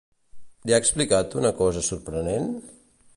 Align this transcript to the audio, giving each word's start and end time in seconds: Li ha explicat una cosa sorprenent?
Li 0.69 0.73
ha 0.77 0.79
explicat 0.85 1.37
una 1.41 1.53
cosa 1.61 1.85
sorprenent? 1.91 2.49